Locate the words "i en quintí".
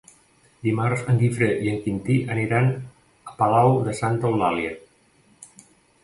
1.65-2.15